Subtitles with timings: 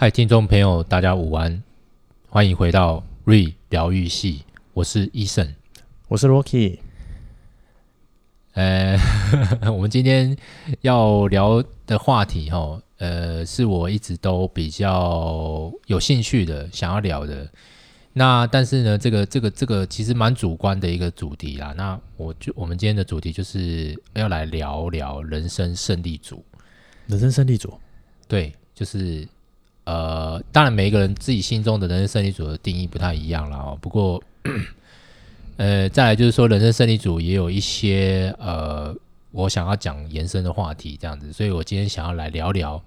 [0.00, 1.62] 嗨，听众朋友，大家午安，
[2.30, 5.50] 欢迎回到瑞疗愈系，我是 Eason，
[6.08, 6.78] 我是 Rocky。
[8.54, 8.96] 呃，
[9.70, 10.34] 我们今天
[10.80, 17.46] 要聊的话题，哈，呃，是我一直都比较有兴趣的，想要聊的。
[18.14, 21.74] 那但是呢，这个这个这个其实蛮主观的一个主题啦。
[21.76, 26.42] 那我就我们今天的主题就是要来聊聊人生胜利组。
[27.06, 27.78] 人生胜利组，
[28.26, 29.28] 对，就是。
[29.90, 33.76] 呃，当然，每一个人自己心中的人生胜利组的定义不太一样了哦。
[33.80, 34.22] 不过，
[35.58, 38.94] 呃，再来就是说，人生胜利组也有一些呃，
[39.32, 41.32] 我想要讲延伸的话题，这样子。
[41.32, 42.80] 所以我今天想要来聊聊，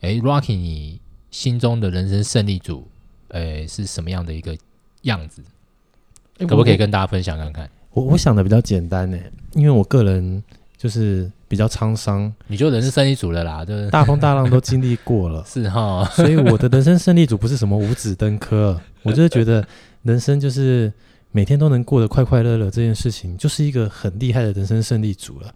[0.00, 2.86] 哎，Rocky，你心中的人生胜利组，
[3.28, 4.54] 呃，是什么样的一个
[5.02, 5.42] 样子？
[6.46, 7.70] 可不可以跟大家分享看看？
[7.92, 9.18] 我我想的比较简单呢，
[9.54, 10.42] 因为我个人。
[10.78, 16.04] 就是比较沧桑，你就人生胜利组了啦，就是大风大浪都经历过了， 是哈。
[16.14, 19.66] 所以我的人生胜利组不是什么五子登科， 我就是觉得
[20.04, 20.92] 人生就是
[21.32, 25.52] 每天都能过得快快乐乐，这件事情就是一个很厉害的人生胜利组了。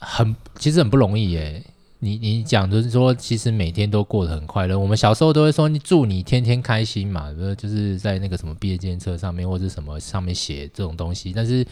[0.00, 1.62] 很其实很不容易耶。
[2.00, 4.76] 你你讲就是说，其实每天都过得很快乐。
[4.76, 11.64] 我们小时候都会说，你祝你天天开心嘛，就是在那个什么毕业纪念册上面或者什么上面写这种东西，但是。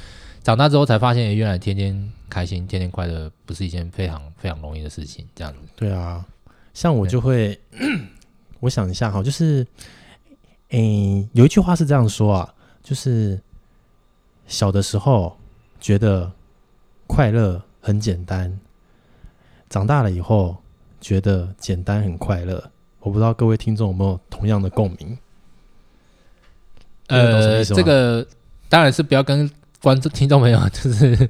[0.47, 5.27] 长大之后才发现，原来天天开心、天天快乐不是一件非常非常容易的事情。
[5.35, 6.25] 这样子，对啊，
[6.73, 7.59] 像我就会，
[8.61, 9.67] 我想一下哈，就是，
[10.69, 13.43] 诶、欸，有一句话是这样说啊，就是
[14.47, 15.37] 小的时候
[15.81, 16.31] 觉得
[17.09, 18.57] 快乐很简单，
[19.69, 20.57] 长大了以后
[21.01, 22.71] 觉得简单很快乐。
[23.01, 25.19] 我不知道各位听众有没有同样的共鸣？
[27.09, 28.25] 呃，这个
[28.69, 29.51] 当然是不要跟。
[29.83, 31.29] 观众、听众朋友， 就是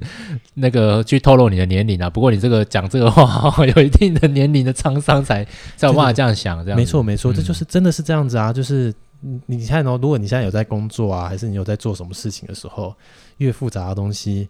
[0.53, 2.09] 那个去透露你的年龄啊。
[2.09, 5.45] 不过你这个讲这个话， 有一定的年龄的沧桑才
[5.75, 6.63] 才有办法这样想。
[6.63, 8.53] 这样没错，没错，这就是真的是这样子啊。
[8.53, 12.95] 就是你你看哦，如果你现在有在工作啊，还是你有在做什么事情的时候，
[13.37, 14.47] 越复杂的东西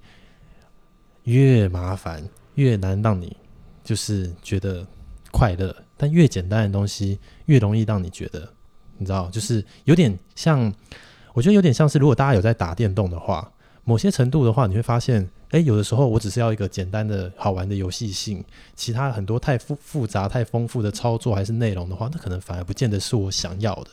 [1.24, 2.24] 越麻烦，
[2.56, 3.36] 越难让你
[3.84, 4.86] 就是觉得
[5.32, 8.48] 快乐；但越简单的东西越容易让你觉得，
[8.98, 10.72] 你知道，就是有点像，
[11.34, 13.52] 我觉得有点像是，如果大家有在打电动的话。
[13.88, 18.44] 某些程度的话，你会发现，哎，有的时候我只是要一个简单的好玩的游戏性，
[18.76, 23.88] 其他很多太复复杂、太丰富的操作还是内容的话，那可能反而不见得是我想要的。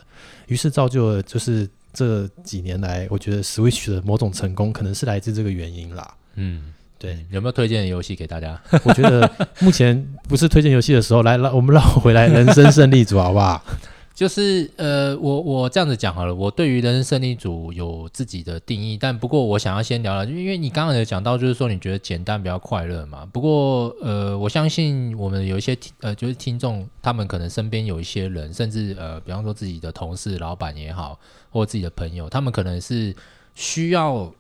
[0.48, 6.12] 于是造就了，就是这几年来，我觉得 Switch 的某种成功，可能是来自这个原因啦。
[6.34, 8.60] 嗯，对，有没有推荐的游戏给大家？
[8.82, 13.64] 我觉得目前不是推荐游戏的时候，来，来，我们绕回来，人生胜利组好不好？
[14.14, 23.26] 就是呃，我我这样子讲好了，我对于人生胜利组有自己的定义，但不过我想要先聊聊，因为你刚刚有讲到，就是说你觉得简单比较快乐嘛。
[23.32, 31.18] 不过呃，我相信我们有一些听呃，就是听众，他们可能身边有一些人，甚至呃，比方说自己的同事、老板也好，
[31.50, 33.12] 或自己的朋友，他们可能是
[33.56, 34.32] 需要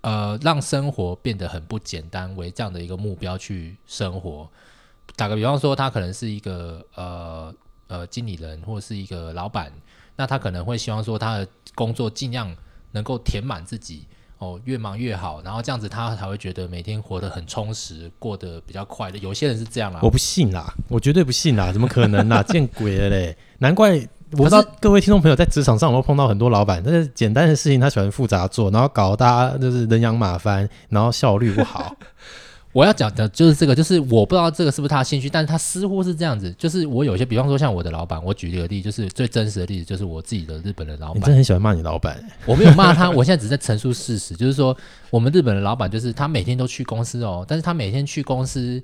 [0.00, 4.48] 呃，让生活变得很不简单为这样的一个目标去生活。
[5.16, 7.54] 打个比方说，他可能是一个呃。
[7.88, 9.72] 呃，经理人或是一个老板，
[10.16, 12.54] 那他可能会希望说，他的工作尽量
[12.92, 14.04] 能够填满自己
[14.38, 19.16] 哦，越忙越好，然后这样子他才会觉得每天活得很充实，过得比较快乐。
[19.18, 22.42] 有些人是这样啦，我不信啦，我绝对不信啦，怎么可能啦？
[22.42, 23.36] 见鬼了嘞！
[23.58, 23.96] 难怪
[24.32, 31.94] 我不知道各位听众朋友在职场上有没有碰到很多老板，但是简单的事情他喜欢复杂做，然后搞得大家就是人仰马翻，然后效率不好。
[32.76, 36.54] 我要讲的就是这个，就是我不知道这个是不是他的兴趣，但是他似乎是这样子。
[36.58, 41.16] 就是我有些，比方说像我的老板，我举一个例子，就是最真实的例子，就是我自己的日本的老板。
[41.16, 42.22] 你真的很喜欢骂你老板？
[42.44, 44.76] 我没有骂他，我现在只是在陈述事实，就是说
[45.08, 48.82] 我们日本的老板，就是他每天都去公司哦，但是他每天去公司，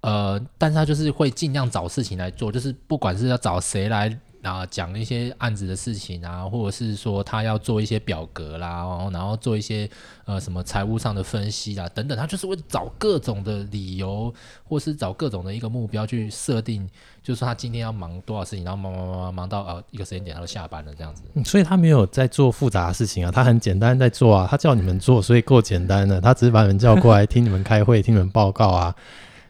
[0.00, 4.18] 呃，但是他就是会尽量找事情来做，就是不管是要找谁来。
[4.42, 9.88] 啊，讲一些案子的事情啊，或者是说他要做一些表格啦，然后然后做一些
[10.24, 14.32] 呃什么财务上的分析啦等等，他就是会找各种的理由，
[14.64, 16.88] 或是找各种的一个目标去设定，
[17.22, 21.22] 就是他今天要忙多少事情，然后忙忙忙忙忙到呃一个时间点他就下班了这样子。
[21.44, 28.94] 所以他没有在做复杂的事情啊，他很简单在做啊，他叫你们做，所以够简单的，他只是把你们叫过来听你们开会，听你们报告啊，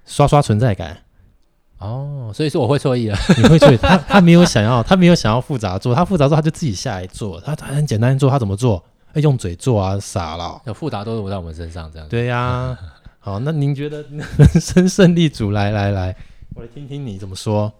[0.04, 0.98] 刷刷存在感。
[1.80, 3.18] 哦，所以说我会错意了。
[3.38, 8.84] 你会错意，他他没有想要，他没有想要复杂做，他复杂做他就自己下来做，他他很简单做，他怎么做？
[9.14, 10.60] 哎，用嘴做啊，傻了。
[10.66, 12.06] 有复杂都是在我们身上这样。
[12.08, 12.78] 对呀、啊，
[13.18, 14.22] 好，那您觉得人
[14.60, 16.14] 生胜利组来来来，
[16.54, 17.72] 我来听听你怎么说。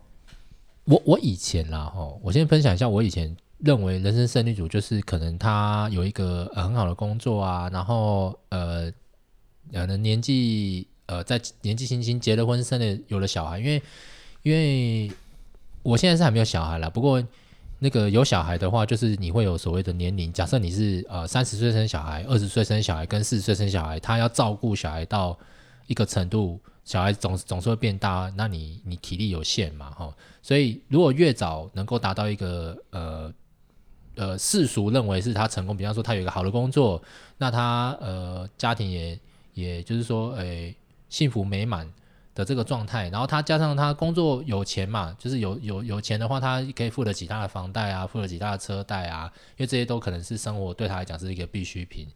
[0.85, 8.91] 我我以前啦哈，我先分享一下，我以前认为人生胜利组就是可能他有一个、呃、很好的工作啊，然后呃，
[9.75, 10.87] 可能年纪。
[11.11, 13.83] 呃，在年纪轻轻结了婚，生了有了小孩，因为
[14.45, 15.11] 因为
[15.83, 17.21] 我现在是还没有小孩啦，不过
[17.81, 20.33] 那个有小孩的话，就是你会有所谓的年龄。
[20.33, 25.37] 假设你是呃三十岁生小孩，二十岁生小孩，跟四十岁生小孩，他要照顾小孩到
[25.89, 33.35] 一个程度，小孩总总是会变大，那你你体力有限嘛，哈，所以如果越早能够达到一个呃
[34.15, 37.03] 呃世俗认为是他成功，比方说他有一个好的工作，
[37.39, 39.19] 那他呃家庭也
[39.55, 40.75] 也就是说诶、
[41.11, 41.93] 幸福美满。
[42.33, 52.07] 的这个状态，然后他加上他工作有钱嘛，就是有有有钱的话，他可以付得起他的房贷啊，付得起他的车贷啊，因为这些都可能是生活对他来讲是一个必需品，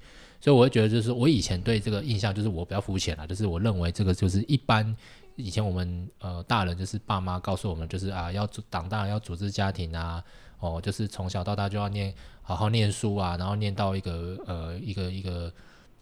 [0.41, 4.96] 所以我会觉得就是我以前对这个印象就是我比较肤浅了，就是我认为这个就是一般
[5.35, 10.23] 以前我们呃大人就是爸妈告诉我们就是啊要长大要组织家庭啊，
[10.61, 15.52] 哦就是从小到大就要念好好念书啊，然后念到一个呃一个一个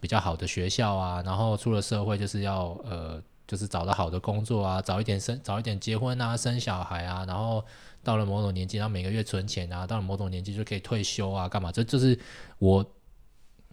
[0.03, 3.23] 比较好的学校啊，然后出了社会就是要呃。
[3.45, 7.63] 就是找到好的工作啊，早一点生，早一点结婚啊，生小孩啊，然后
[8.03, 11.71] 到了某种年纪，然后每个月存钱啊，到了某种年纪就可以退休啊，干嘛？
[11.71, 12.19] 这就是
[12.61, 12.87] 我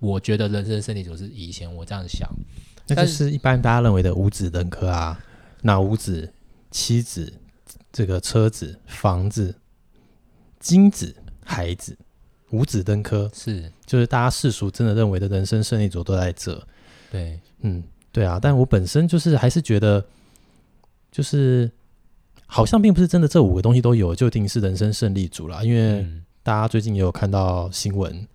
[0.01, 2.27] 我觉得人生胜利组是以前我这样想，
[2.87, 5.17] 那就是一般大家认为的五子登科啊，
[5.61, 6.33] 那五子、
[6.71, 7.31] 妻子、
[7.93, 9.55] 这个车子、房子、
[10.59, 11.15] 金子、
[11.45, 11.97] 孩子，
[12.51, 16.61] 五子登科是，就是大家世俗真的认为的人生胜利组都在这，
[17.11, 17.83] 对，嗯。
[18.11, 20.03] 对啊，但我本身就是还是觉得，
[21.11, 21.69] 就是
[22.47, 25.63] 好像并不是真的这五个东西都有就一定是人生胜利组啦。
[25.63, 26.03] 因为
[26.41, 28.27] 大家最近也有看到新闻，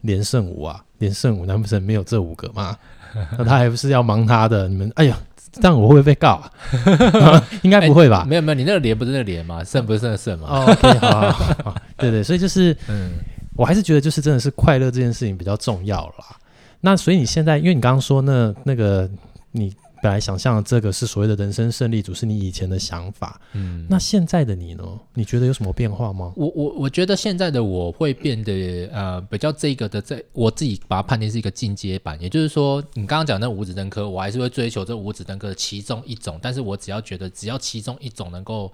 [0.00, 2.76] 连胜五啊，连胜五难不成没有这五个吗？
[3.38, 4.66] 那他还不是要忙他的？
[4.66, 5.16] 你们哎呀，
[5.52, 6.50] 这样我会不会被告啊？
[7.62, 8.22] 应该不会吧？
[8.22, 9.62] 欸、没有没有，你那个连不是那个连吗？
[9.62, 10.48] 胜不是那个胜吗？
[10.50, 13.12] 哦，OK，好，好，好，好，对对，所以就是，嗯，
[13.56, 16.36] 我还是觉得就是真的是快乐这件事情比较重要啦。
[16.80, 19.08] 那所以你现在，因为你刚刚说那那个，
[19.52, 23.40] 你本来想象的这个是所谓的人生胜利组，是你以前的想法。
[23.54, 24.84] 嗯，那现在的你呢？
[25.14, 26.30] 你觉得有什么变化吗？
[26.36, 32.20] 我我我觉得现在的我会变得呃比较这个的，在我自己把它判定是一个进阶版。
[32.20, 36.38] 也就是说，你刚刚讲那五子登科，我还是会追求这五子登科的其中一种。
[36.42, 38.70] 但是我只要觉得只要其中一种能够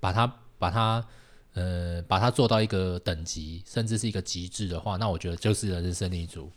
[0.00, 0.26] 把它
[0.58, 1.04] 把它
[1.54, 6.50] 呃把它做到一个等级，甚至是一个极致的话，那我觉得就是人生胜利组。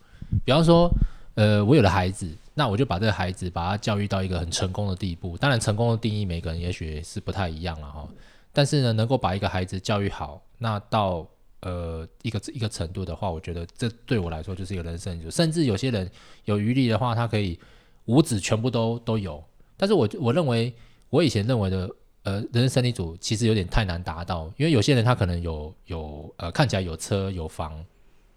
[0.46, 0.90] 比方说，
[1.36, 5.38] 呃，我有了孩子，那我就把这个孩子把他教育到一个很成功的地步。
[5.38, 8.08] 当然，成功的定义每个人也许是不太一样了哈。
[8.54, 11.28] 但是呢，能够把一个孩子教育好，那到
[11.60, 15.30] 呃一个一个程度的话，我觉得这对我来说就是一个人生组。
[15.30, 16.10] 甚至有些人
[16.46, 17.60] 有余力的话，他可以
[18.06, 19.44] 五子全部都都有。
[19.76, 20.74] 但是我我认为，
[21.10, 21.90] 我以前认为的
[22.26, 27.84] 呃人生胜利组其实有点太难达到，因为有些人他可能有有呃看起来有车有房。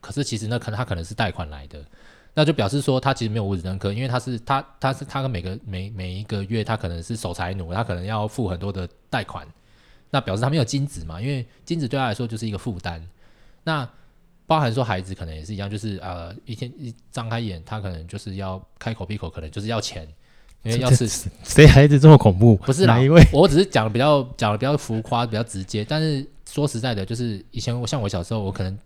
[0.00, 1.84] 可是其实那可能他可能是贷款来的，
[2.32, 9.44] 那就表示说他其实没有物质认可，因为他是他他是他跟每个每每一个月他可能是守财奴，他可能要付很多的贷款，
[10.08, 13.04] 那表示他没有金子嘛，因为金子对他来说就是一个负担。
[13.64, 13.86] 那
[14.46, 20.08] 包含说孩子可能也是一样，就是呃一天一张开眼，他可能就是要开口闭口，可能就是要钱，
[20.62, 21.08] 因为要是
[21.42, 22.56] 谁孩子这么恐怖？
[22.56, 23.22] 不是哪一位？
[23.32, 25.84] 我只是讲的比较讲的比较浮夸，比较直接。
[25.84, 28.78] 但是说实在的，就是以前我像我小时候，我可能。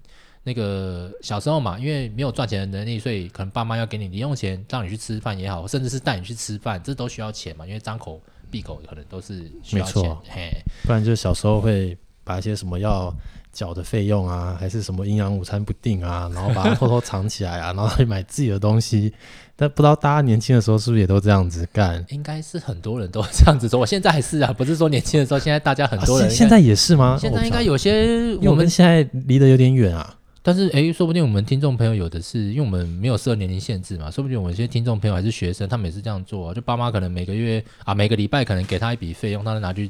[0.44, 7.64] 那个小时候嘛，因为没有赚钱的能力，所以可能爸妈要给你零用钱，让你去吃饭也好，甚至是带你去吃饭，这都需要钱嘛。
[7.64, 8.20] 因为张口
[8.50, 10.50] 闭口可能都是需要钱，嘿，
[10.82, 13.14] 不然就小时候会把一些什么要
[13.52, 19.12] 缴的费用啊，还是什么营养午餐不定啊，然后把它偷偷藏起来啊， 然后去买自己的东西。
[19.54, 22.04] 但不知道大家年轻的时候是不是也都这样子干？
[22.08, 23.78] 应该是很多人都这样子做。
[23.78, 27.18] 我现在还是啊，不是说年轻的时候，现在大家很多人、啊、现在也是吗？
[27.20, 30.16] 现在应该有些我们，我们现在离得有点远啊。
[30.44, 39.88] 但是，诶，说不定我们听众朋友有的是，因为我们没有设年龄限制嘛，说不定我们一些听众朋友还是学生，他们也是这样做啊，就爸妈可能每个月啊，每个礼拜可能给他一笔费用，他就拿去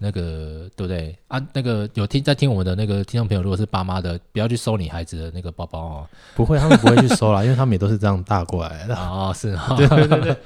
[0.00, 1.40] 那个，对不对啊？
[1.52, 6.08] 那个有听在听我们的那个听众朋友，如果是爸妈的，不要去收你孩子的那个包包哦。
[6.34, 8.96] 不会，他们不会去收啦， 因为他们也都是这样大过来的。
[8.96, 10.36] 哦，是啊，对对对对。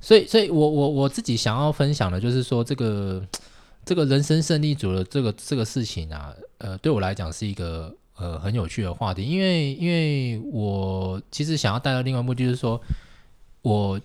[0.00, 3.22] 所以，所以我我我自己想要分享的就是说，这个
[3.84, 7.94] 这个人生胜利组的这个这个事情啊，呃，对我来讲是一个。
[8.20, 12.80] 呃，很有趣的话题，因为因为我其实想要带到另外一个目的，就是说
[13.62, 14.00] 我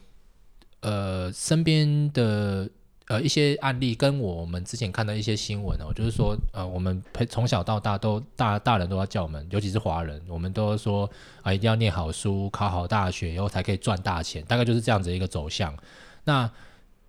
[0.81, 2.69] 呃身边的
[3.07, 11.09] 呃一些案例，跟我们之前看到一些新闻哦，就是说呃我们从小到大都大大人都要叫我们，尤其是华人，我们都说
[11.41, 15.75] 啊一定要念好书，考好大学以后才可以赚大钱，大概就是这样子一个走向。
[16.23, 16.49] 那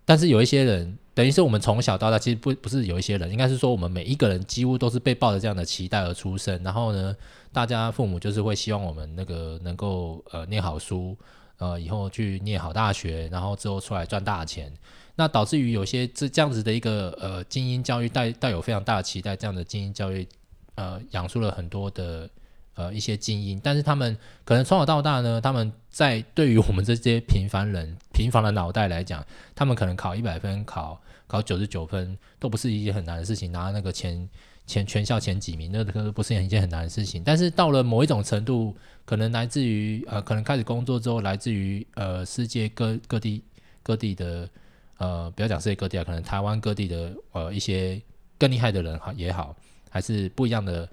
[0.05, 0.97] 但是有一些人。
[1.15, 6.61] 等于是我们从小到大，其实不不是有一些人，应该是说我们每一个人几乎都是被抱着这样的期待而出生。
[6.61, 7.15] 然后呢，
[7.53, 11.15] 大家父母就是会希望我们那个能够呃念好书，
[11.57, 14.69] 呃以后去念好大学，然后之后出来赚大钱。
[15.17, 20.27] 那导致于有些这这样子的一个呃精英教育带带有非常大的期待，这样的精英教育
[20.75, 22.29] 呃养出了很多的
[22.73, 34.27] 呃一些精英，但是他们可能从小到大呢，他们在对于我们这些平凡人平凡的脑袋来讲，他们可能考一百分、考考九十九分都不是一件很难的事情，拿那个前
[34.67, 37.23] 前全校前几名，那个不是一件很难的事情。
[37.23, 43.41] 但是到了某一种程度，可能来自于呃，可能开始工作之后，来自于呃世界各各地
[43.81, 44.49] 各地的。
[44.97, 48.01] 呃，不要讲世界各地啊，可能台湾各地的呃一些
[48.37, 49.55] 更厉害的人也好，
[49.89, 50.89] 还是不一样的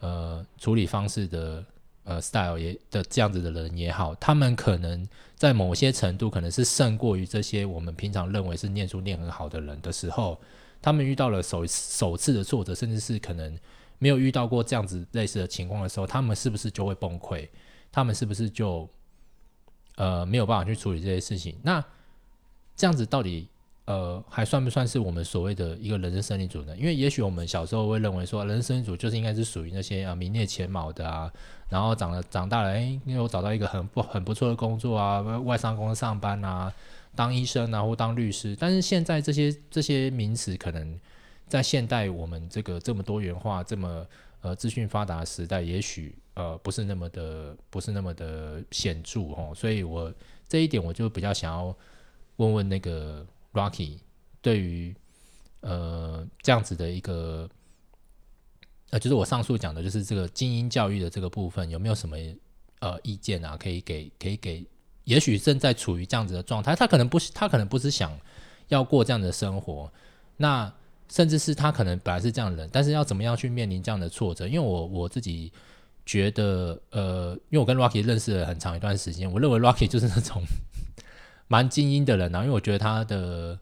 [0.00, 1.64] 呃处理方式的
[2.04, 5.06] 呃 style 也的这样子的人也好，他们可能
[5.36, 10.40] 在某些程度可能是胜过于这些我们平常认为是念书念很好的人的时候，
[10.80, 13.58] 他们遇到了首首次的挫折，甚至是可能
[13.98, 17.48] 没有遇到过这样子类似的情况的时候，他们是不是就会崩溃？
[17.92, 18.88] 他们是不是就
[19.96, 21.56] 呃没有办法去处理这些事情？
[21.62, 21.84] 那
[22.74, 23.48] 这样子到底
[23.84, 26.76] 呃还算不算是我们所谓的一个人生胜利组呢？
[26.76, 31.30] 因为也许我们小时候会认为说，人生胜利组就是应该是属于那些啊名列前茅的啊，
[31.68, 36.72] 然后长了长大了，哎，因为我找到一个很不很不错的工作啊，外商公司上班啊，
[37.14, 38.56] 当医生啊或当律师。
[38.58, 40.98] 但是现在这些这些名词可能
[41.48, 44.06] 在现代我们这个这么多元化、这么
[44.42, 49.52] 呃资讯发达的时代，也许呃不是那么的不是那么的显著哦。
[49.56, 50.12] 所以我
[50.48, 51.76] 这一点我就比较想要。
[52.36, 53.98] 问问那个 Rocky，
[54.40, 54.94] 对于
[55.60, 57.48] 呃这样子的一个
[58.90, 62.16] 呃，就是我上述讲的，就是这个精英教育的这个部分，有没有什么
[62.80, 63.56] 呃意见啊？
[63.56, 64.64] 可以给，可以给，
[65.04, 68.12] 也许正在处于这样子的状态，他可能不是，他可能不是想
[68.68, 69.90] 要过这样的生活，
[70.36, 70.72] 那
[71.08, 74.46] 甚至是他可能本来是这样的人，但是要怎么样去面临这样的挫折？
[74.46, 75.52] 因为我我自己
[76.04, 80.42] 觉得，呃，因为我跟 Rocky 认识了很长一段时间，我认为 Rocky 就是那种。
[81.52, 83.58] 蛮精英的人啊，因为我觉得他的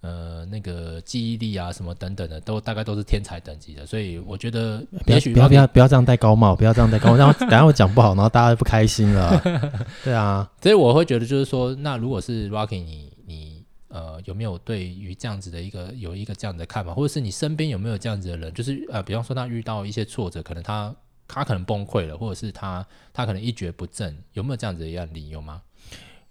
[0.00, 9.40] 呃那个记忆力啊什么等等的，都大概都是天才等级的，所以我觉得也许不要不要不要这样戴高帽，不要这样戴高帽，然 后等下我讲不好，然后大家就不开心了。
[10.02, 20.92] 对啊，所以我会觉得就是说，那如果是 Rocky，你你呃有没有对于这样子的一个有一个这样的看法，或者是你身边有没有这样子的人，就是呃比方说他遇到一些挫折，可能他
[21.28, 25.62] 他可能崩溃了，或者是他他可能一蹶不振，有没有这样子的案例有吗？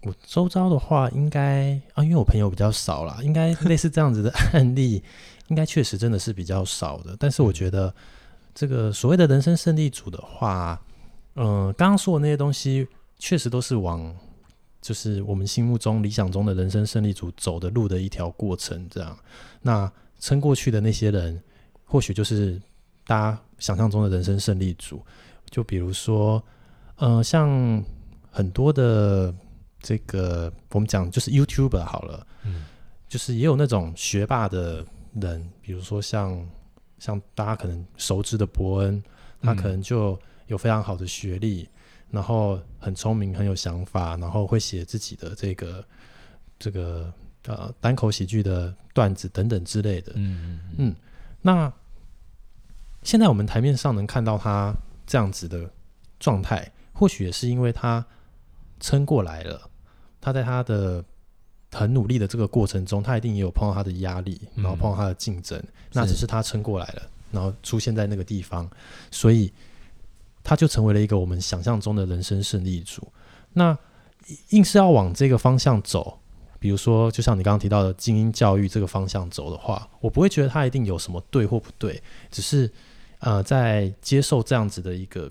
[0.08, 5.02] 我周遭的话，应该啊，因为我朋友比较少啦，应该类似这样子的案例，
[5.48, 7.14] 应该确实真的是比较少的。
[7.18, 7.94] 但是我觉得，
[8.54, 10.80] 这个所谓的人生胜利组的话，
[11.34, 12.88] 嗯、刚刚说的那些东西，
[13.18, 14.16] 确实都是往
[14.80, 18.88] 就是我们心目中理想中的人生胜利组走的路的一条过程。
[18.88, 19.14] 这样，
[19.60, 21.38] 那撑过去的那些人，
[21.84, 22.58] 或许就是
[23.06, 25.02] 大家想象中的人生胜利组。
[25.50, 26.42] 就比如说，
[26.96, 27.84] 呃，像
[28.30, 29.34] 很多的。
[29.80, 32.64] 这个我们讲就是 YouTuber 好了，嗯，
[33.08, 36.44] 就是也有那种学霸的人，比如说像
[36.98, 39.00] 像大家可能熟知的伯恩，
[39.40, 40.18] 他可能就
[40.48, 41.68] 有非常好的学历，嗯、
[42.10, 45.84] 然后很聪明，很有想法，然后会写自己的这个
[46.58, 47.12] 这个
[47.46, 50.96] 呃单口喜剧的段子等等之类的，嗯嗯嗯。
[51.40, 51.72] 那
[53.04, 54.74] 现在我们台面上能看到他
[55.06, 55.70] 这样子的
[56.18, 58.04] 状态，或许也是因为他。
[58.80, 59.70] 撑过来了，
[60.20, 61.04] 他在他的
[61.72, 68.68] 很努力的这个过程中，他一定也有碰到他的压力，然后碰到他的竞争，嗯、那只是他撑过来了，然后出现在那个地方，
[69.10, 69.52] 所以
[70.42, 73.06] 他就成为了一个我们想象中的人生胜利组。
[73.52, 73.76] 那
[74.50, 76.18] 硬是要往这个方向走，
[76.58, 82.70] 比如说，就像你刚刚提到的精英教育这个方向走的话，我不会觉得他一定有什么对或不对，只是
[83.18, 85.30] 呃，在接受这样子的一个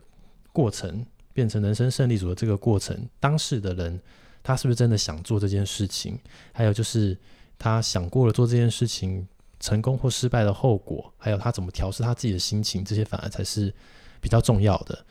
[0.51, 1.05] 过程。
[1.37, 4.01] 变成人生胜利组的这个过程，当事的人
[4.41, 6.17] 他是不是真的想做这件事情？
[6.51, 7.15] 还有就是
[7.59, 9.27] 他想过了做这件事情
[9.59, 13.71] 成功或失败的后果，还有他怎么调试他自己的心情，这些反而才是
[14.19, 15.05] 比较重要的。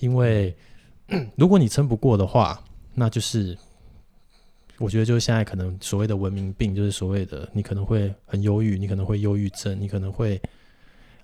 [0.00, 0.54] 因为
[1.34, 3.56] 如果你撑不过的话，那就是
[4.76, 10.38] 我觉得就是现在可能所谓的文明病，就是所谓的你可能会很忧郁，你可能会忧郁症，你可能会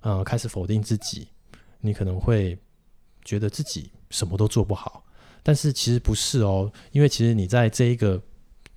[0.01, 1.27] 呃开始否定自己，
[1.79, 2.57] 你可能会
[3.23, 3.91] 觉得自己。
[4.09, 5.03] 什么都做不好，
[5.43, 8.21] 但是其实不是哦，因为其实你在这一个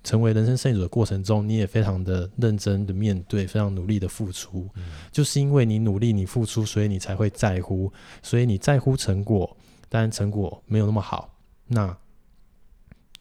[0.03, 7.91] 成为人生胜利组的过程中，你也非常的认真的面对，非常努力的付出，嗯、就是因为你努力你付出，所以你才会在乎，
[8.23, 9.55] 所以你在乎成果，
[9.89, 11.95] 但成果没有那么好，那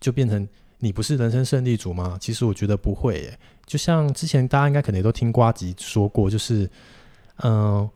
[0.00, 0.48] 就变成
[0.78, 2.16] 你不是人生胜利组吗？
[2.18, 6.64] 其实我觉得不会耶，就像之前大家应该可能也都听瓜吉说过，就是
[7.36, 7.90] 嗯、呃，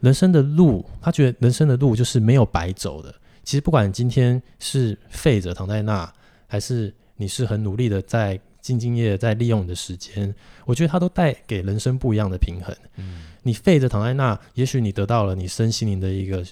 [0.00, 3.14] 人生的路，他觉得人生的路就是没有白走的。
[3.48, 6.12] 其实不管今天是废着躺在那，
[6.46, 10.34] 还是你是很努力的在兢兢业业在利用你的时间，
[10.66, 12.76] 我觉得它都带给人生不一样的平衡。
[12.96, 16.44] 嗯，你废着躺在那，也许你得到了你身心灵的一个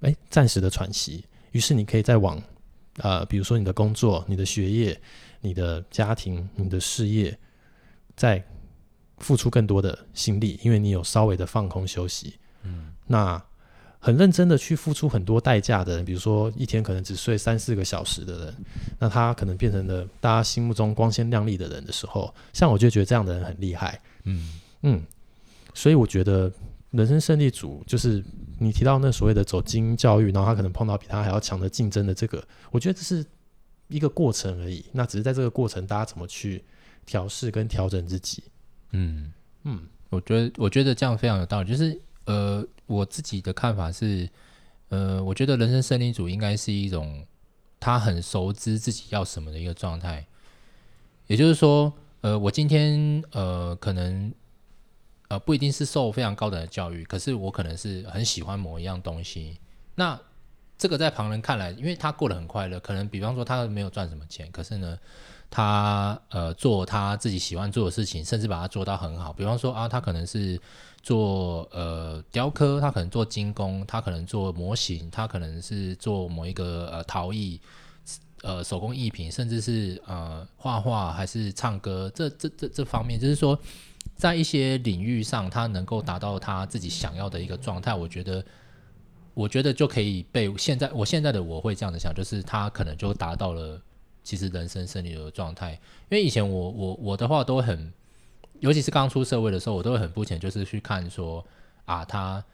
[0.00, 2.42] 哎暂时的喘息，于是你可以再往
[2.96, 4.98] 呃，比如说你的工作、你的学业、
[5.42, 7.38] 你的家庭、你的事业，
[8.16, 8.42] 再
[9.18, 12.36] 付出更多的心力，因为你有稍微的放空休息。
[12.62, 13.44] 嗯，那。
[14.02, 18.54] 很认真的去付出很多代价的人，比如说一天可能只睡三四个小时的人，
[18.98, 24.00] 那他可能变成了大家心目中光鲜亮丽的人的时候，像我就觉得这样的人很厉害。
[24.24, 25.04] 嗯嗯，
[25.74, 26.50] 所以我觉得
[26.92, 28.24] 人生胜利组就是
[28.58, 33.22] 你提到那所谓的走精英教育，然后他可能碰到比他还要强的竞争的这个，我觉得这是
[33.88, 34.82] 一个过程而已。
[34.92, 36.64] 那只是在这个过程，大家怎么去
[37.04, 38.42] 调试跟调整自己？
[38.92, 39.30] 嗯
[39.64, 42.00] 嗯，我觉得我觉得这样非常有道理，就是。
[42.26, 44.28] 呃，我自己的看法是，
[44.88, 47.24] 呃，我觉得人生胜利组应该是一种
[47.78, 50.26] 他很熟知自己要什么的一个状态。
[51.28, 51.92] 也就是说，
[52.22, 54.34] 呃，我今天呃，可能
[55.28, 59.56] 呃不一定是受非常高等的教育，可是我可能是很喜欢某一样东西。
[59.94, 60.20] 那
[60.76, 64.98] 这个在旁人看来，因为他过得很快乐，可能比方说他没有赚什么钱，可是呢，
[65.50, 69.32] 他呃做他自己喜欢做的事情，甚至把它做到很好。
[69.32, 70.60] 比方说啊，他可能是。
[71.02, 77.58] 做呃雕刻，他可能做精工，他可能做模型，他可能是做某一个呃陶艺，
[78.42, 83.58] 呃手工艺品，甚至是呃画画还是唱歌，这这这这方面，就是说
[84.14, 88.44] 在一些领域上，他能够达到他自己想要的一个状态，我觉得，
[89.32, 93.80] 我觉得就可以被现在我现在的我会这样子想，就是他可能就达到了
[94.22, 97.92] 其实人生胜利的状态，因为以前我我我的话都很。
[98.60, 101.42] 尤其是刚出社会的时候，我都会很肤浅，就是去看说
[101.86, 102.44] 啊，他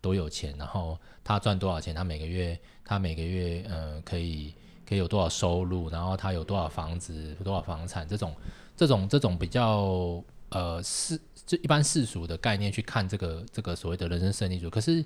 [0.00, 4.54] 多有钱，然后他赚多少钱，他每个月他每个月、呃、可以
[4.88, 8.34] 可以有多少收入，然后他有多少房子、多少房产，这种
[8.74, 14.70] 这种这种比较呃世就一般世俗的概念去看这个这个所谓的人生胜利组。
[14.70, 15.04] 可是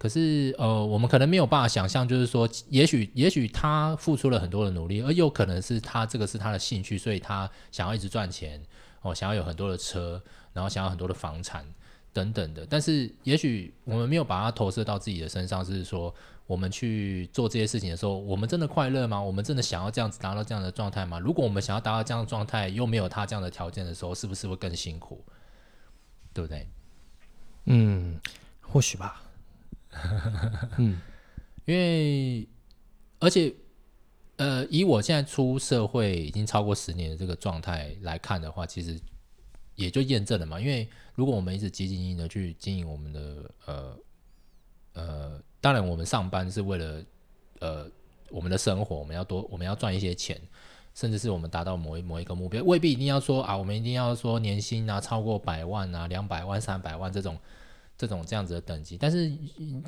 [0.00, 8.58] 可是呃，我们可能没有办法想象，就是说，也许也许他付出了很多的努力，而有可能是他这个是他的兴趣，所以他想要一直赚钱。
[9.02, 10.22] 哦，想要有很多的车，
[10.52, 11.64] 然后想要很多的房产
[12.12, 16.14] 等等的，但是也许我们没有把它投射到自己的身上，是说
[16.46, 19.18] 我们去做这些事情的时候，我们真的快乐吗？
[19.18, 21.18] 我们真的想要这样子达到这样的状态吗？
[21.18, 25.24] 如果我们想要达到这样的状态，又没有他这样的条件的时候，是不是会更辛苦？
[26.34, 26.68] 对不对？
[27.64, 28.20] 嗯，
[28.60, 29.22] 或许吧。
[30.78, 31.00] 嗯，
[31.64, 32.48] 因为
[33.18, 33.54] 而且。
[34.36, 38.98] 呃，以我现在出社会已经超过十年的这个状态来看的话，其实
[39.74, 40.58] 也就验证了嘛。
[40.58, 43.98] 因为如果我们一直积极的去经营我们的呃
[44.94, 47.04] 呃，当然我们上班是为了
[47.58, 47.86] 呃
[48.30, 50.40] 我们的生活，我们要多我们要赚一些钱，
[50.94, 57.36] 甚至是我们达到某一某一个目标，未必一定要说啊，我们一定要说年薪啊超过百万啊、两百万、三百万这种
[58.00, 58.96] 这种这样子的等级。
[58.96, 59.30] 但是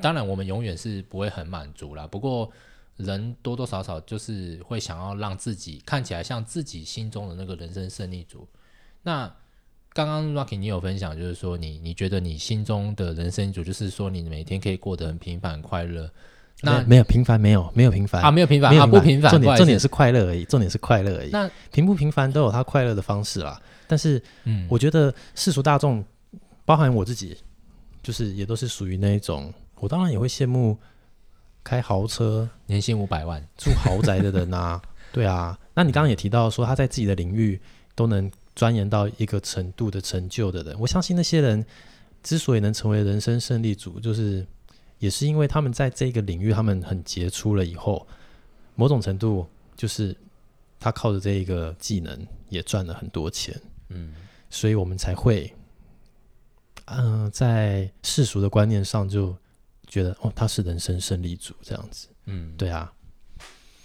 [0.01, 2.05] 当然我们永远是不会很满足啦。
[2.07, 2.51] 不过。
[2.97, 8.47] 人多多少少就是会想要让自己看起来像自己心中的那个人生胜利组。
[9.01, 9.25] 那
[9.93, 16.07] 刚刚 Rocky 你有分享，就是说你你觉得你心中的人生组，就是说你每天可以过得很平凡快乐。
[16.61, 19.31] 那没有平凡，没有没有平凡啊，没有平凡啊，不平凡。
[19.31, 21.31] 重点重点是快乐而已，重点是快乐而已。
[21.31, 23.59] 那平不平凡都有他快乐的方式啦。
[23.87, 26.05] 但是，嗯，我觉得世俗大众，
[26.63, 27.35] 包含我自己，
[28.03, 29.51] 就是也都是属于那一种。
[29.79, 30.77] 我当然也会羡慕。
[31.65, 34.81] 开豪车， 年薪五百万，住豪宅的人啊，
[35.13, 35.57] 对啊。
[35.73, 37.57] 那你刚刚也提到说，他在自己的领域
[37.95, 41.65] 都能钻研到一个程度的成就的人，我相信那些人
[42.21, 44.45] 之所以能成为人生胜利组，就是
[44.99, 48.05] 也是因为他们在这个领域他们很杰出了以后，
[48.75, 50.13] 某种程度就是
[50.81, 53.55] 他靠着这一个技能也赚了很多钱，
[53.87, 54.13] 嗯，
[54.49, 55.49] 所以我们才会，
[56.97, 59.35] 嗯、呃，在世俗的观念上就。
[59.85, 62.91] 觉得哦，他是人生胜利组这样子，嗯，对啊。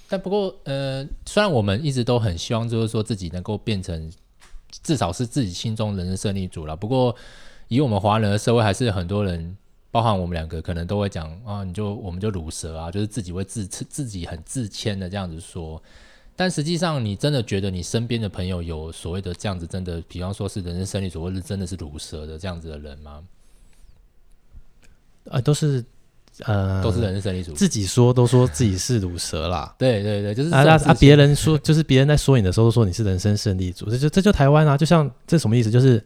[0.09, 4.11] 但不过，呃，虽然我们一直都很希望，就是说自己能够变成
[4.83, 6.75] 至少是自己心中人生胜利组了。
[6.75, 7.15] 不过，
[7.67, 9.55] 以我们华人的社会，还是很多人，
[9.91, 15.83] 包含我们两个，可能都会讲啊，你就我们就鲁蛇啊，就是自己会自自己很自谦的这样子说。
[16.39, 23.25] 但实际上，你真的觉得你身边的朋友有所谓的这样子，真的，比方说是人生胜利组，或是真的是鲁蛇的这样子的人吗？
[25.25, 25.85] 啊、呃，都是。
[26.45, 29.75] 呃，都是人生胜利组，自己说都说自己是鲁蛇啦。
[29.77, 30.95] 对对对，就是啊啊啊！
[30.95, 34.79] 别人说就是别人在说你的时候，都说你是人生胜利组，这就这就台湾啊！
[34.79, 35.71] 就像这什么意思？
[35.71, 36.01] 就是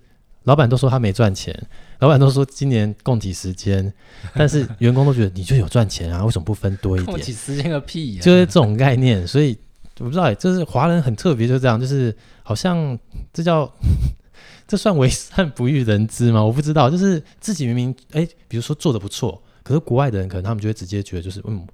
[0.45, 1.55] 老板都说他没赚钱，
[1.99, 3.92] 老板都说今年供体时间，
[4.35, 7.05] 但是员工都觉得你就有赚钱啊，为什么不分多一点？
[7.12, 8.23] 供体时间个屁啊！
[8.23, 9.55] 就是这种概念，所以
[9.98, 12.98] 我不知道哎，就是华人很特别，就这样，就是好像
[13.33, 13.70] 这叫
[14.66, 16.42] 这算为善不欲人知吗？
[16.42, 21.66] 我不知道，就是自己明明哎，比如说做的不错，可是国外的人可能他们就会直接觉得就是嗯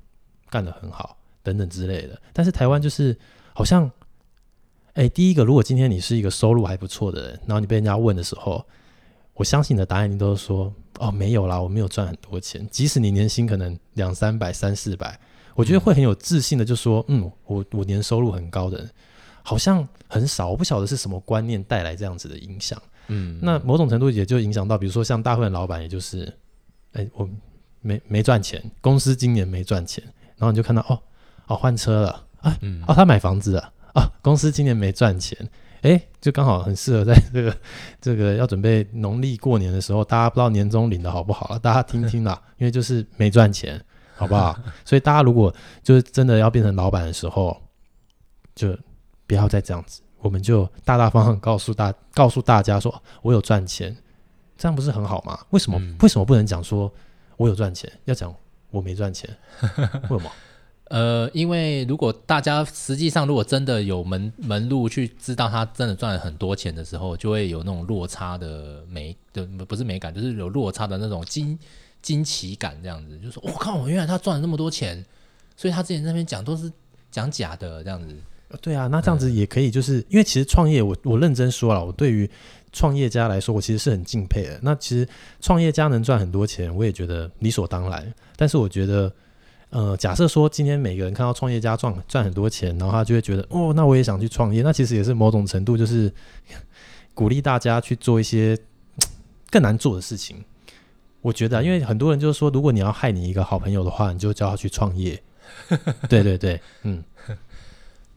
[0.51, 2.21] 干得很好等等之类的。
[2.33, 3.17] 但是台湾就是
[3.55, 3.91] 好像
[4.95, 8.67] 哎，第一个，如果今天你是一个收入还不错的人，然后你被人家问的时候，
[9.35, 15.19] 我相信你的答案你都说哦没有啦，我没有赚很多钱，即使你年薪可能两三百、三四百。
[15.59, 18.89] 我觉得会很有自信的，就说，嗯，我我年收入很高的人，
[19.43, 26.33] 好像很少，我不晓得是什么观念带来这样子的影响，嗯，那某种程度也就影响到，比如说像大部分老板，也就是，
[26.93, 27.29] 哎，我
[27.81, 30.05] 没没赚钱，公司今年没赚钱，
[30.37, 31.03] 然后你就看到，哦，
[31.49, 35.37] 哦，换车了，啊，嗯，哦，他买房子了，啊，公司今年没赚钱，
[35.83, 37.57] 哎，就刚好很适合在这个
[38.01, 43.85] 这个要准备农历过年的时候，大家不知道年终领的好不好了，大家听听啦，因为就是没赚钱。
[44.19, 44.59] 好不好？
[44.85, 47.57] 所以大家如果就是真的要变成老板的时候，
[48.55, 48.77] 就
[49.27, 50.03] 不要再这样子。
[50.21, 53.97] 我们就大大方方告诉大告诉大家说，我有赚钱，
[54.57, 55.39] 这样不是很好吗？
[55.51, 56.93] 为什么、嗯、为什么不能讲说
[57.37, 57.91] 我有赚钱？
[58.07, 58.35] 要讲
[58.71, 59.31] 我没赚钱？
[60.11, 60.31] 为什么？
[60.91, 71.57] 呃，因为如果大家实际上如果真的有门门路去知道他真的赚了很多钱的时候，就会有那种落差的美，的不是美感，就是有落差的那种惊。
[72.09, 75.05] 惊奇感这样子，就说我靠，我原来他赚了那么多钱，
[75.59, 76.73] 所以他之前那边讲都是
[77.11, 78.17] 讲假的这样子。
[78.63, 82.31] 对啊，那这样子也可以，就是、嗯、因为其实创业，我我认真说了，我对于
[82.73, 84.59] 创业家来说，我其实是很敬佩的。
[84.63, 85.07] 那其实
[85.39, 88.11] 创业家能赚很多钱，我也觉得理所当然。
[88.37, 89.13] 但是我觉得，
[89.69, 94.63] 呃，假设说今天每个人看到创业家赚赚很多钱，然后他就会觉得，哦，那我也想去创业。
[94.63, 96.11] 那其实也是某种程度就是
[97.13, 98.59] 鼓励大家去做一些
[99.51, 100.43] 更难做的事情。
[101.21, 105.23] 我觉得，因为很多人就是说，如果你要害你一个好朋友的话，你就叫他去创业。
[106.09, 107.03] 对对对，嗯。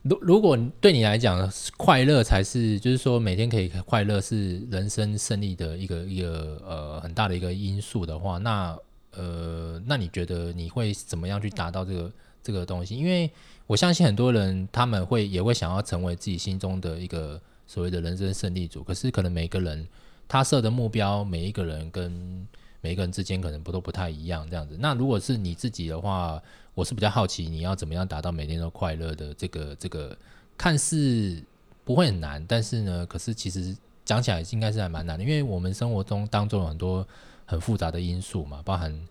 [0.02, 8.76] 如如果对你来讲，快乐才是，就是说每天可以快乐是人生胜利的一个一个呃很大的一个因素的话，那
[9.12, 12.12] 呃，那你觉得你会怎么样去达到这个
[12.42, 12.96] 这个东西？
[12.96, 13.30] 因为
[13.68, 19.86] 我相信很多人他们会也会想要成为自己心中的一个所谓的人生胜利组，可是可能每个人
[20.26, 22.44] 他设的目标，每一个人跟
[22.82, 24.76] 每个人之间可能不都不太一样，这样子。
[24.78, 26.42] 那如果是你自己的话，
[26.74, 30.14] 我是比较好奇你要怎么样达到每天都快乐的这个这个，
[30.58, 31.42] 看似
[31.84, 37.06] 不会很难，但是呢，可是其实讲起来应该是还蛮难的，因为我们生活中当中有很多
[37.46, 39.08] 很复杂的因素嘛，包含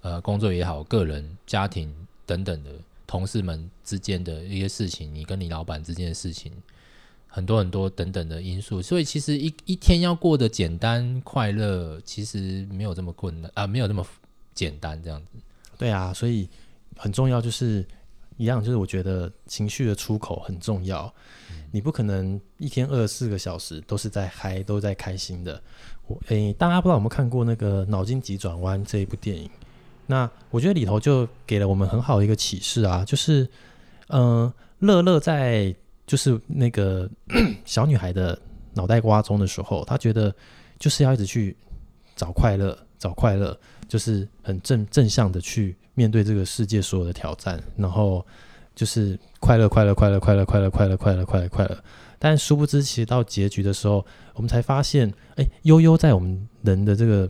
[0.00, 1.94] 呃工作也好、个人、家庭
[2.26, 2.70] 等等的
[3.06, 6.52] 同事们之间的一些事情，你跟你老板之间的事情。
[7.34, 14.06] 很多很多等等的因素，所以其实一一天要过得简单快乐，其实没有这么困难啊，没有那么
[14.52, 15.38] 简单这样子。
[15.78, 16.46] 对啊，所以
[16.94, 17.82] 很重要就是
[18.36, 21.10] 一样，就是我觉得情绪的出口很重要。
[21.50, 25.58] 嗯、你不可能一天二十四个小时都是在嗨，都在开心的。
[26.06, 29.48] 我诶，大家不知道有没有看过那个《脑筋急转弯》这一部电影？
[30.06, 33.48] 那我觉得里头就给了我们很好的一个启示啊，就是
[34.08, 35.74] 嗯，乐乐在。
[36.12, 37.08] 就是那个
[37.64, 38.38] 小女孩的
[38.74, 40.30] 脑袋瓜中的时候，她觉得
[40.78, 41.56] 就是要一直去
[42.14, 48.22] 找快乐，找快乐，就是很正正向的去面对这个世界所有的挑战，然后
[48.74, 51.84] 就是快乐，快乐，快乐，快乐，快乐，快乐，快乐，快乐，快乐。
[52.18, 57.26] 但殊不知，其实到结局的时候，我们才发现，哎，悠悠在我们人的这个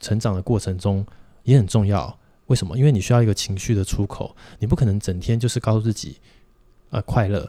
[0.00, 1.06] 成长的过程中
[1.44, 2.18] 也很重要。
[2.48, 2.76] 为什么？
[2.76, 6.16] 因为你需要一个情绪的出口，你不可能整天就是告诉自己，
[6.90, 7.48] 呃，快乐。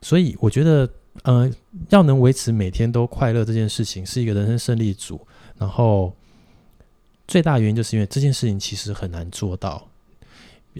[0.00, 0.88] 所以我觉得，
[1.22, 1.50] 呃，
[1.88, 5.20] 要能维持每天都快乐这件事情，是一个人生胜利组。
[5.56, 6.14] 然后
[7.26, 9.88] 最大原因就是因为这件事情其实很难做到。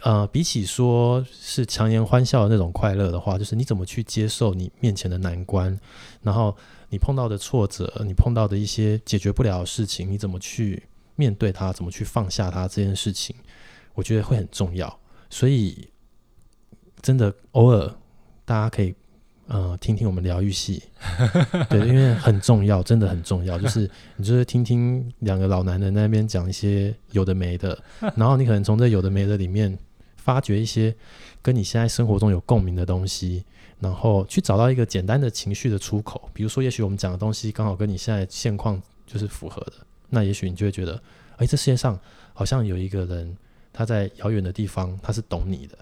[0.03, 5.77] 呃，比起说是强颜欢笑的那种快乐的话，就是你怎么去接受你面前的难关，
[6.23, 6.57] 然后
[6.91, 10.81] 你碰到的挫折，你碰到的一些解决不了的事情，你怎么去
[11.17, 13.35] 面对它，怎么去放下它这件事情，
[13.95, 15.01] 我觉得会很重要。
[15.29, 15.89] 所以
[17.03, 17.93] 真的偶尔
[18.45, 18.95] 大家可以。
[19.49, 20.83] 呃，听听我们疗愈系，
[21.71, 23.59] 对，因为很重要，真的很重要。
[23.59, 27.83] 就是你就是听听两个老男人那边讲一些有的没的，
[28.15, 29.77] 然后你可能从这有的没的里面
[30.17, 30.95] 发掘一些
[31.41, 33.43] 跟你现在生活中有共鸣的东西，
[33.81, 36.29] 然后去找到一个简单的情绪的出口。
[36.35, 39.73] 比如说，也许我们讲的东西刚好跟你现在现况就是符合的，
[40.11, 41.03] 那也许你就会觉得，
[41.39, 41.99] 哎，这世界上
[42.35, 43.35] 好像有一个人
[43.73, 45.79] 他在遥远的地方，他是懂你的。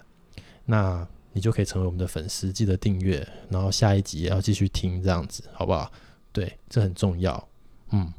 [0.63, 1.05] 那。
[1.37, 5.91] 你就可以成为我们的粉丝，记得订阅，然后下一集也要继续听，这样子好不好？
[6.33, 7.47] 对，这很重要。
[7.91, 8.11] 嗯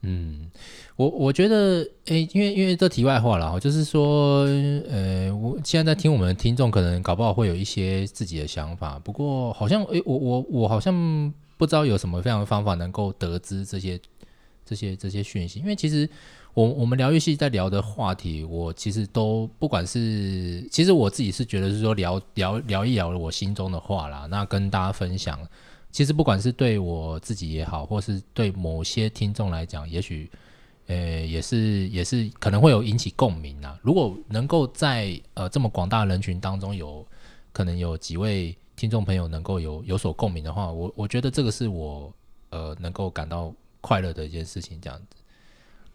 [0.00, 0.50] 嗯，
[0.96, 4.44] 我我觉得，诶，因为因为这题外话了，就是说，
[4.88, 8.98] 呃，我现在在听我们的听众，可能搞不好会有一些自己的想法。
[8.98, 14.00] 不过，好像，诶，我我我好像不知道有什么非常的方法能够得知这些
[14.64, 15.60] 这些这些讯息。
[15.60, 16.08] 因为其实
[16.54, 25.38] 我我们疗愈系在聊的话题，我其实都不管是，其实我自己是觉得是说聊聊聊一聊我心中的话啦，那跟大家分享。
[25.90, 30.30] 其实不管是对我自己也好，或是对某些听众来讲，也许，
[30.86, 33.78] 呃，也是也是可能会有引起共鸣呐。
[33.82, 37.06] 如果能够在呃这么广大人群当中有
[37.52, 42.12] 可能有几位听众朋友能够有有所共鸣的话，我我觉得这个是我
[42.48, 44.78] 呃能够感到快乐的一件事情。
[44.80, 45.16] 这样子，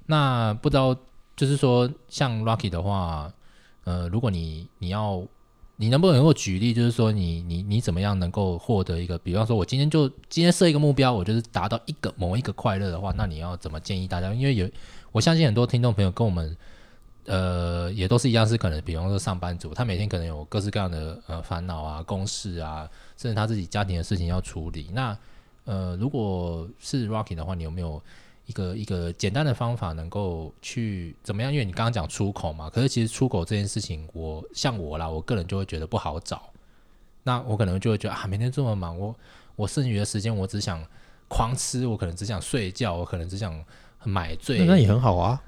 [0.07, 0.97] 那不知道
[1.35, 3.31] 就是说像 Rocky 的话，
[3.83, 5.23] 呃，如果你你要。
[5.79, 14.33] 你能不能够举例，就是说你你你怎么样能够获得一个，比方说，我今天就今天设一个目标，我就是达到一个某一个快乐的话，那你要怎么建议大家？
[14.33, 14.67] 因为有
[15.11, 16.57] 我相信很多听众朋友跟我们，
[17.27, 24.89] 呃，也都是一样，是可能比方说上班族，他每天可能有各式各样的呃烦恼啊、公事啊，甚至他自己家庭的事情要处理。
[24.91, 25.15] 那
[25.65, 28.01] 呃，如果是 Rocky 的话，你有没有？
[28.47, 31.51] 一个一个简单的方法能够去怎么样？
[31.51, 36.41] 因为你刚刚讲出口嘛，可是其实出口这件事情我，我像我啦，我个人就会觉得不好找。
[37.23, 39.13] 那我可能就会觉得啊，每天这么忙，我
[39.57, 40.81] 我剩余的时间我只想
[41.27, 43.61] 狂吃，我可能只想睡觉，我可能只想
[44.05, 44.65] 买醉。
[44.65, 45.41] 那也很好啊，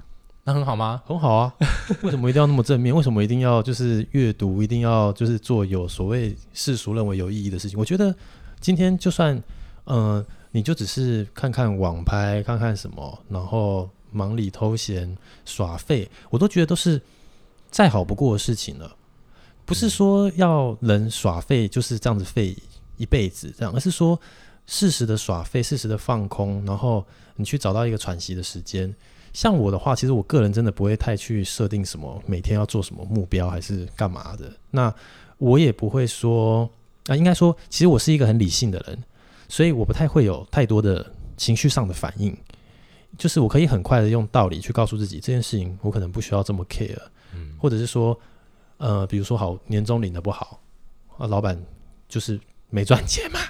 [0.44, 1.02] 那很好吗？
[1.06, 1.54] 很好啊。
[2.02, 2.94] 为什么一定要那么正面？
[2.94, 7.78] 为什么一定要就是阅读，一定要就是做有所谓世俗认为有意义的事情？
[7.78, 8.14] 我觉得
[8.60, 9.34] 今天就算
[9.84, 10.16] 嗯。
[10.18, 17.00] 呃你就只是看看网拍，看看什么，然后忙里偷闲耍废，我都觉得都是
[17.70, 18.96] 再好不过的事情了。
[19.64, 22.56] 不是说要人耍废就是这样子废
[22.96, 24.20] 一辈子这样，而是说
[24.66, 28.92] 适时的耍废，适时的放空，然后你去找到一个喘息的时间。
[29.32, 34.52] 像我的话，其实我个人真的不会太去设定什么每天要做什么目标还是干嘛的。
[34.72, 34.92] 那
[35.38, 36.68] 我也不会说
[37.06, 39.04] 啊，应该说，其实我是一个很理性的人。
[39.50, 41.04] 所以我不太会有太多的
[41.36, 42.34] 情绪上的反应，
[43.18, 46.96] 就是我可以很快的用道理去告诉自己这件事情，我可能不需要这么 care，
[47.34, 48.16] 嗯，或者是说，
[48.78, 50.60] 呃，比如说好年终领的不好，
[51.18, 51.60] 啊，老板
[52.08, 53.40] 就是没赚钱嘛，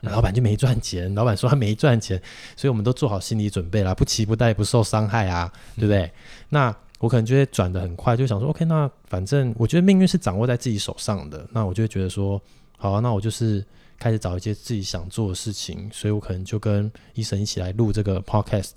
[0.00, 2.20] 老板就没赚钱，老板说他没赚钱，
[2.56, 6.10] 所以我们都做好心理准备啦，不期不待不受伤害啊，对不对？
[6.48, 12.42] 那我可能就会转的很快，就想说，OK，那反正我觉得命运是掌握在自己手上的，那我就会觉得说，
[12.76, 13.64] 好啊，那我就是。
[13.98, 18.70] 开始找一些自己想做的事情，所以我可能就跟医生一起来录这个 podcast。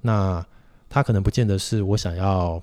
[0.00, 0.44] 那
[0.88, 2.62] 他可能不见得是我想要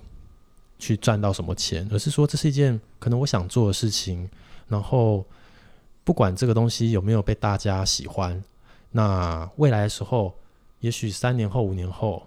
[0.79, 4.29] 去赚到什么钱，而是说这是一件可能我想做的事情。
[4.67, 5.23] 然后
[6.03, 8.43] 不管这个东西有没有被大家喜欢，
[8.91, 10.33] 那未来的时候，
[10.79, 12.25] 也许三年后、五年后，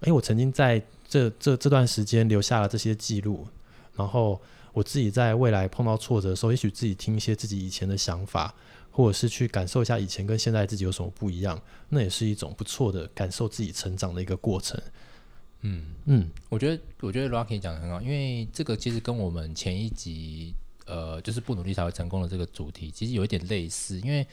[0.00, 3.46] 诶，我曾经在这这这段时间留下了这些记录，
[3.94, 4.40] 然后
[4.72, 8.52] 我自己在未来碰到挫折的时候，也许自己听一些自己以前的想法。
[8.96, 14.80] 或者是去感受一下以前跟现在自己有什么不一样，那也是一种不错的感受自己成长的一个过程。
[15.60, 20.54] 嗯嗯，我觉得我觉得 Rocky 讲的很好，因为这个其实跟我们前一集
[20.86, 24.26] 呃，就是不努力才会成功的这个主题其实有一点类似，因为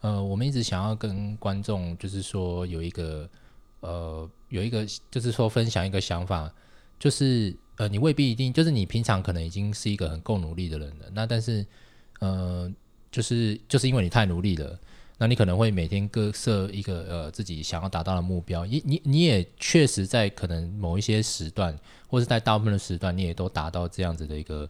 [0.00, 3.30] 呃，我们一直想要跟观众就是说有一个
[3.78, 6.52] 呃有一个就是说分享一个想法，
[6.98, 11.64] 就是呃你未必一定就是你平常可能已经是一个很够努力的人了，那但是
[12.18, 12.68] 呃。
[13.10, 14.78] 就是就是因为你太努力了，
[15.16, 24.68] 那你可能会每天各设一个呃自己想要达到的目标，你你你也确实在可能某一些时段，或是在大部分的时段，你也都达到这样子的一个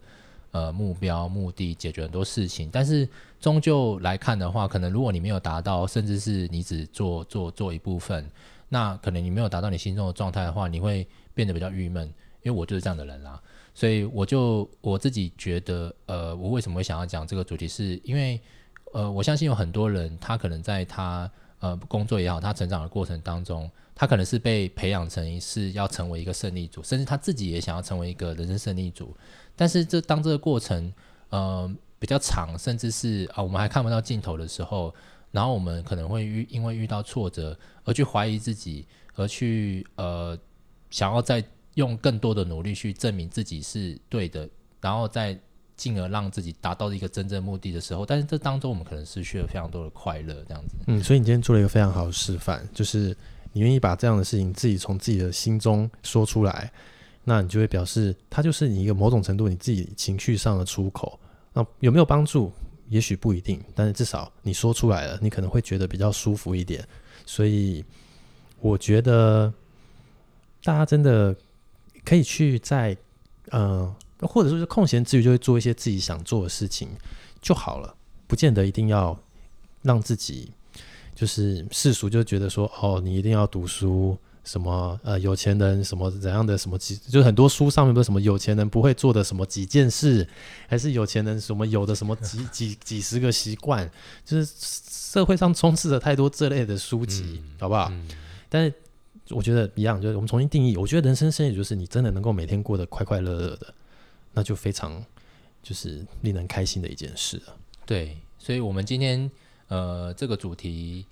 [0.51, 2.69] 呃目标目的，解决很多事情。
[2.71, 3.07] 但是
[3.39, 8.25] 终究来看的话，可能如果你没有达到，甚至是你只做做做一部分，
[8.69, 12.11] 那可能你没有达到你心中的状态的话，你会变得比较郁闷。
[12.41, 13.37] 因为我就是这样的人啦。
[13.79, 18.37] 所以我就我自己觉得，呃，我为什么会想要讲这个主题，是因为，
[18.91, 29.15] 呃，我相信有很多人，他可能在他呃工作也好，他成长的过程当中，他可能是被培养成是要成为一个胜利组，甚至他自己也想要成为一个人生胜利组。
[29.55, 30.93] 但是这当这个过程，
[31.29, 34.93] 呃，比较长，甚至是啊，我们还看不到尽头的时候，
[35.31, 40.37] 然后我们可能会遇因为遇到挫折而去怀疑自己，而去呃
[40.89, 41.41] 想要在。
[41.79, 44.47] 用更多的努力去证明自己是对的，
[44.81, 45.39] 然后再
[45.77, 50.75] 进而让自己达到一个真正目的的时候，但是这当中我们可能失去了非常多的快乐，这样子。
[50.87, 53.15] 嗯，所以你今天做了一个非常好的示范，就是
[53.53, 56.69] 你愿意把这样的事情自己从自己的心中说出来，
[57.23, 61.17] 那你就会表示它就是你一个某种程度你自己情绪上的出口。
[61.53, 62.51] 那有没有帮助？
[62.89, 66.85] 也许不一定，但是至少你说出来了，你可能会觉得比较舒服一点。
[67.25, 67.85] 所以
[68.59, 69.53] 我觉得。
[70.61, 71.33] 大家真的
[72.09, 72.97] 可以去在
[73.49, 76.89] 呃，或者说是空闲之余就会做一些自己想做的事情
[77.39, 77.93] 就好了，
[78.25, 79.15] 不见得一定要
[79.83, 80.51] 让自己
[81.13, 84.17] 就是世俗就觉得说哦，你一定要读书。
[84.45, 90.27] 什么呃，有钱人什么怎样的什么几，就是很多书上面不是什么有钱人不会做的什么几件事，
[90.67, 93.87] 还是有钱人什么有的什么几几几十个习惯，
[94.25, 94.51] 就是
[94.89, 97.89] 社会上充斥着太多这类的书籍，嗯、好不好？
[97.91, 98.07] 嗯、
[98.47, 98.73] 但是
[99.31, 103.73] 我觉得一样，就是我们重新定义，我觉得人生胜利就是你真的能够每天过得快快乐乐的，
[104.33, 105.03] 那就非常
[105.61, 107.55] 就是令人开心的一件事了。
[107.85, 109.29] 对，所以我们今天
[109.67, 111.05] 呃这个主题。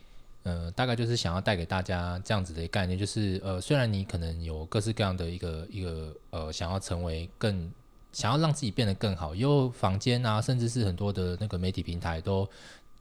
[0.43, 7.69] 呃，大概就是想要带给大家这样子的一个概念，就是呃，虽然你可能有各式各样的一个一个呃，想要成为更
[8.13, 12.47] 想要让自己变得更好，有房间啊，甚至是很多的那个媒体平台都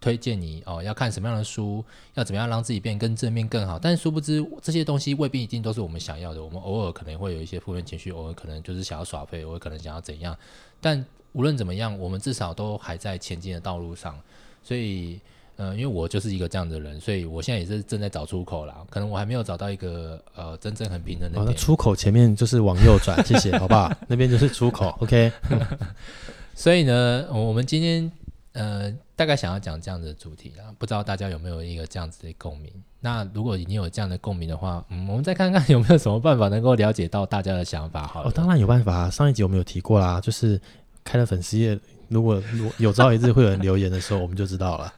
[0.00, 3.78] 推荐你哦、呃，要看什么样的书，要怎么样让自己变更正面更好。
[3.78, 10.36] 但是殊不知这些东西未必一定都是我们想要的，我们偶尔可能会有一些负面情绪，偶尔可能就是想要耍废，偶尔可能想要怎样。
[10.80, 14.18] 但无论怎么样，我们至少都还在前进的道路上，
[14.62, 15.20] 所以。
[15.58, 18.76] 嗯、呃，因为我就是一个这样的人，所以我现在也是正在找出口啦。
[18.90, 21.40] 可能我还没有找到一个呃真正很平衡的。
[21.40, 23.90] 哦，那出口前面就是往右转，谢谢，好不好？
[24.06, 25.32] 那边就是出口，OK。
[26.54, 28.12] 所以呢，我们今天
[28.56, 32.72] 呃大概想要讲这样的主题啦，不知道大家有没有一个这样子的共鸣？
[33.00, 38.06] 那如果你有这样的共鸣的话，嗯，我们再看看有没有什么办法能够了解到大家的想法。
[38.06, 39.10] 好，哦，当然有办法。
[39.10, 40.60] 上一集我们有提过啦，就是
[41.04, 41.78] 开了粉丝页。
[42.08, 44.92] 如果如有朝一日会有人留言的时候，我们就知道了。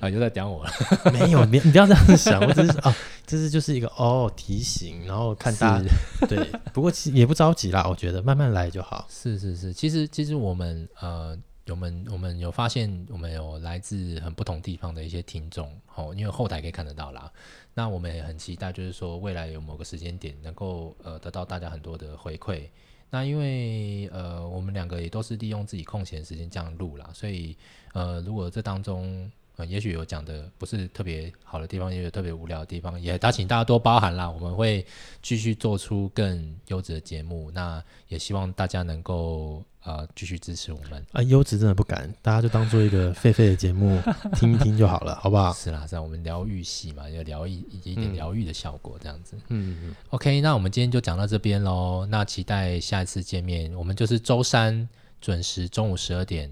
[0.00, 0.70] 啊， 又在讲我了？
[1.12, 2.92] 没有，你你不要这样子想，我只是啊，
[3.24, 5.84] 这是就是一个哦提醒，然后看大家
[6.28, 6.50] 对。
[6.72, 9.06] 不过其实也不着急啦，我觉得慢慢来就好。
[9.08, 17.32] 是是是，其实其实我们呃，我们我们有发现，我们有来自很不同地方的一些听众哦，因为后台可以看得到啦。
[17.72, 22.68] 那我们也很期待，就是说未来有某个时间点，能够呃得到大家很多的回馈。
[23.10, 27.56] 那因为呃，我们两个也都是利用自己空闲时间这样录啦，所以
[27.92, 34.28] 呃，如果这当中呃，也许有讲的不是特别好的地方，也有特别无聊的地方，也大请大家多包涵啦。
[34.28, 34.84] 我们会
[35.22, 39.62] 继续做出更优质的节目，那也希望大家能够。
[39.84, 41.20] 啊，继续支持我们啊！
[41.24, 44.00] 优质真的不敢，大家就当做一个废废的节目
[44.34, 45.52] 听一听就好了，好不好？
[45.52, 49.36] 是啦，是啦，我们疗愈系嘛，有疗愈一点疗愈的效果，这样子。
[49.48, 49.94] 嗯嗯。
[50.08, 52.06] OK，那我们今天就讲到这边喽。
[52.08, 54.88] 那期待下一次见面，我们就是周三
[55.20, 56.50] 准时中午十二点，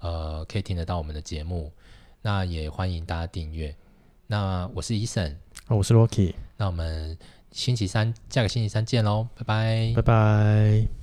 [0.00, 1.70] 呃，可以听得到我们的节目。
[2.22, 3.74] 那也欢迎大家订阅。
[4.26, 5.34] 那我是 Eason，
[5.68, 6.34] 我是 Rocky。
[6.56, 7.18] 那我们
[7.50, 11.01] 星期三，下个星期三见喽，拜拜，拜拜。